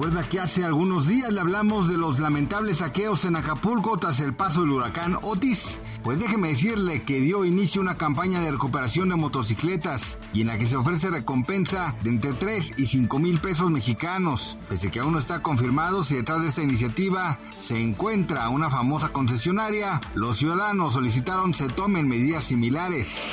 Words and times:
Recuerda 0.00 0.26
que 0.26 0.40
hace 0.40 0.64
algunos 0.64 1.08
días 1.08 1.30
le 1.30 1.40
hablamos 1.40 1.86
de 1.86 1.98
los 1.98 2.20
lamentables 2.20 2.78
saqueos 2.78 3.26
en 3.26 3.36
Acapulco 3.36 3.98
tras 3.98 4.20
el 4.20 4.32
paso 4.32 4.62
del 4.62 4.70
huracán 4.70 5.18
Otis. 5.20 5.82
Pues 6.02 6.20
déjeme 6.20 6.48
decirle 6.48 7.02
que 7.02 7.20
dio 7.20 7.44
inicio 7.44 7.82
una 7.82 7.98
campaña 7.98 8.40
de 8.40 8.50
recuperación 8.50 9.10
de 9.10 9.16
motocicletas 9.16 10.16
y 10.32 10.40
en 10.40 10.46
la 10.46 10.56
que 10.56 10.64
se 10.64 10.76
ofrece 10.76 11.10
recompensa 11.10 11.94
de 12.02 12.08
entre 12.08 12.32
3 12.32 12.78
y 12.78 12.86
5 12.86 13.18
mil 13.18 13.40
pesos 13.40 13.70
mexicanos. 13.70 14.56
Pese 14.70 14.90
que 14.90 15.00
aún 15.00 15.12
no 15.12 15.18
está 15.18 15.42
confirmado 15.42 16.02
si 16.02 16.16
detrás 16.16 16.40
de 16.40 16.48
esta 16.48 16.62
iniciativa 16.62 17.38
se 17.58 17.78
encuentra 17.78 18.48
una 18.48 18.70
famosa 18.70 19.10
concesionaria, 19.10 20.00
los 20.14 20.38
ciudadanos 20.38 20.94
solicitaron 20.94 21.52
se 21.52 21.68
tomen 21.68 22.08
medidas 22.08 22.46
similares. 22.46 23.26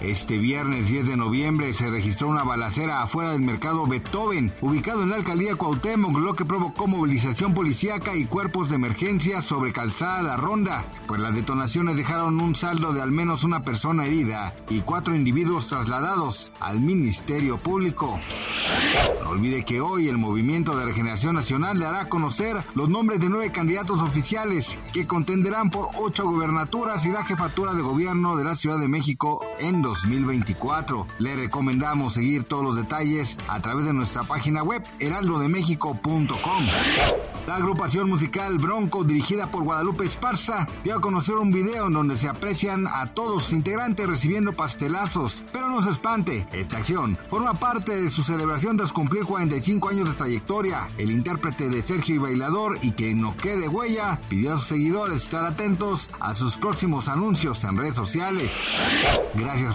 Este 0.00 0.38
viernes 0.38 0.88
10 0.88 1.08
de 1.08 1.16
noviembre 1.18 1.74
se 1.74 1.90
registró 1.90 2.28
una 2.28 2.42
balacera 2.42 3.02
afuera 3.02 3.32
del 3.32 3.42
mercado 3.42 3.86
Beethoven, 3.86 4.50
ubicado 4.62 5.02
en 5.02 5.10
la 5.10 5.16
alcaldía 5.16 5.56
Cuauhtémoc, 5.56 6.16
lo 6.16 6.32
que 6.32 6.46
provocó 6.46 6.86
movilización 6.86 7.52
policíaca 7.52 8.14
y 8.16 8.24
cuerpos 8.24 8.70
de 8.70 8.76
emergencia 8.76 9.42
sobre 9.42 9.74
Calzada 9.74 10.22
La 10.22 10.38
Ronda, 10.38 10.86
pues 11.06 11.20
las 11.20 11.34
detonaciones 11.34 11.98
dejaron 11.98 12.40
un 12.40 12.54
saldo 12.54 12.94
de 12.94 13.02
al 13.02 13.10
menos 13.10 13.44
una 13.44 13.62
persona 13.62 14.06
herida 14.06 14.54
y 14.70 14.80
cuatro 14.80 15.14
individuos 15.14 15.68
trasladados 15.68 16.54
al 16.60 16.80
Ministerio 16.80 17.58
Público. 17.58 18.18
No 19.22 19.30
olvide 19.30 19.66
que 19.66 19.82
hoy 19.82 20.08
el 20.08 20.16
Movimiento 20.16 20.78
de 20.78 20.86
Regeneración 20.86 21.34
Nacional 21.34 21.78
le 21.78 21.84
hará 21.84 22.08
conocer 22.08 22.56
los 22.74 22.88
nombres 22.88 23.20
de 23.20 23.28
nueve 23.28 23.52
candidatos 23.52 24.00
oficiales 24.00 24.78
que 24.94 25.06
contenderán 25.06 25.68
por 25.68 25.88
ocho 25.98 26.24
gobernaturas 26.24 27.04
y 27.04 27.10
la 27.10 27.22
jefatura 27.22 27.74
de 27.74 27.82
gobierno 27.82 28.36
de 28.36 28.44
la 28.44 28.54
Ciudad 28.54 28.78
de 28.78 28.88
México 28.88 29.44
en 29.58 29.82
2024. 29.90 31.06
Le 31.18 31.36
recomendamos 31.36 32.14
seguir 32.14 32.44
todos 32.44 32.62
los 32.62 32.76
detalles 32.76 33.38
a 33.48 33.60
través 33.60 33.84
de 33.84 33.92
nuestra 33.92 34.22
página 34.22 34.62
web 34.62 34.82
heraldodemexico.com. 35.00 36.66
La 37.46 37.56
agrupación 37.56 38.08
musical 38.08 38.58
Bronco, 38.58 39.02
dirigida 39.02 39.50
por 39.50 39.64
Guadalupe 39.64 40.04
Esparza, 40.04 40.68
dio 40.84 40.96
a 40.96 41.00
conocer 41.00 41.36
un 41.36 41.50
video 41.50 41.86
en 41.86 41.94
donde 41.94 42.16
se 42.16 42.28
aprecian 42.28 42.86
a 42.86 43.06
todos 43.14 43.44
sus 43.44 43.54
integrantes 43.54 44.06
recibiendo 44.06 44.52
pastelazos. 44.52 45.42
Pero 45.52 45.68
no 45.68 45.82
se 45.82 45.90
espante, 45.90 46.46
esta 46.52 46.76
acción 46.76 47.16
forma 47.28 47.54
parte 47.54 48.00
de 48.00 48.10
su 48.10 48.22
celebración 48.22 48.76
tras 48.76 48.92
cumplir 48.92 49.24
45 49.24 49.88
años 49.88 50.08
de 50.08 50.14
trayectoria. 50.14 50.86
El 50.98 51.10
intérprete 51.10 51.68
de 51.68 51.82
Sergio 51.82 52.14
y 52.14 52.18
Bailador 52.18 52.78
y 52.82 52.92
que 52.92 53.14
no 53.14 53.36
quede 53.36 53.68
huella 53.68 54.20
pidió 54.28 54.54
a 54.54 54.58
sus 54.58 54.68
seguidores 54.68 55.22
estar 55.22 55.44
atentos 55.44 56.10
a 56.20 56.34
sus 56.34 56.56
próximos 56.56 57.08
anuncios 57.08 57.64
en 57.64 57.76
redes 57.76 57.94
sociales. 57.96 58.68
Gracias 59.34 59.74